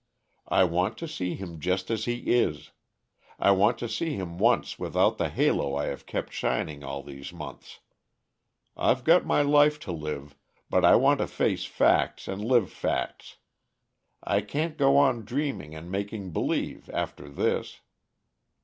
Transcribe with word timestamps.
I 0.47 0.63
want 0.63 0.97
to 0.97 1.07
see 1.07 1.35
him 1.35 1.59
just 1.59 1.91
as 1.91 2.05
he 2.05 2.33
is. 2.33 2.71
I 3.37 3.51
want 3.51 3.77
to 3.77 3.87
see 3.87 4.15
him 4.15 4.39
once 4.39 4.79
without 4.79 5.19
the 5.19 5.29
halo 5.29 5.75
I 5.75 5.85
have 5.93 6.07
kept 6.07 6.33
shining 6.33 6.83
all 6.83 7.03
these 7.03 7.31
months. 7.31 7.81
I've 8.75 9.03
got 9.03 9.27
my 9.27 9.43
life 9.43 9.77
to 9.81 9.91
live 9.91 10.35
but 10.71 10.83
I 10.83 10.95
want 10.95 11.19
to 11.19 11.27
face 11.27 11.65
facts 11.65 12.27
and 12.27 12.43
live 12.43 12.71
facts. 12.71 13.37
I 14.23 14.41
can't 14.41 14.75
go 14.75 14.97
on 14.97 15.23
dreaming 15.23 15.75
and 15.75 15.91
making 15.91 16.31
believe, 16.31 16.89
after 16.91 17.29
this." 17.29 17.81